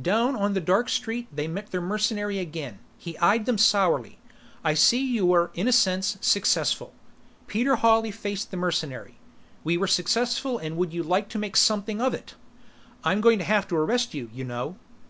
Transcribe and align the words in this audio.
Down 0.00 0.36
on 0.36 0.54
the 0.54 0.60
dark 0.62 0.88
street, 0.88 1.28
they 1.30 1.46
met 1.46 1.70
their 1.70 1.82
mercenary 1.82 2.38
again. 2.38 2.78
He 2.96 3.18
eyed 3.18 3.44
them 3.44 3.58
sourly. 3.58 4.18
"I 4.64 4.72
see 4.72 5.04
you 5.04 5.26
were, 5.26 5.50
in 5.52 5.68
a 5.68 5.70
sense, 5.72 6.16
successful." 6.22 6.94
Peter 7.46 7.76
Hawley 7.76 8.10
faced 8.10 8.50
the 8.52 8.56
mercenary. 8.56 9.18
"We 9.62 9.76
were 9.76 9.86
successful 9.86 10.56
and 10.56 10.78
would 10.78 10.94
you 10.94 11.02
like 11.02 11.28
to 11.28 11.38
make 11.38 11.56
something 11.58 12.00
of 12.00 12.14
it?" 12.14 12.36
"I'm 13.04 13.20
going 13.20 13.38
to 13.38 13.44
have 13.44 13.68
to 13.68 13.76
arrest 13.76 14.14
you, 14.14 14.30
you 14.32 14.44
know." 14.44 14.76